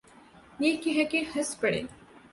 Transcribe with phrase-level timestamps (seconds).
[0.59, 1.81] یہ کہہ کے ہنس پڑے۔